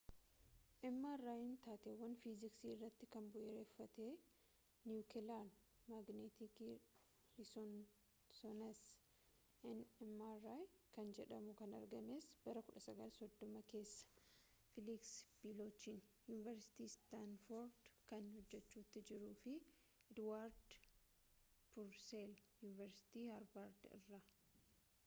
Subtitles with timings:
[1.01, 4.05] mrin taateewwan fiiziksii irratti kan bu’uureffate
[4.85, 5.47] niwukelaar
[5.91, 6.55] maagneetik
[7.39, 8.97] resonaansii
[10.13, 10.47] nmr
[10.95, 14.09] kan jedhamu kan argamees bara 1930 keessa
[14.71, 17.79] feeliksi bilochiin yuuniversitii istaanford
[18.13, 19.53] kan hojjachuutti jiru fi
[20.11, 20.63] ediwaard
[21.75, 24.23] purseelii yuuniversitii haarvaard irraa